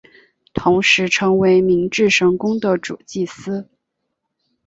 [0.55, 3.69] 同时成为明治神宫的主祭司。